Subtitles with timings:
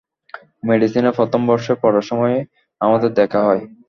[0.63, 2.41] মেডিসিনে প্রথম বর্ষে পড়ার সময়ই
[2.81, 3.61] আমাদের দেখা হয়।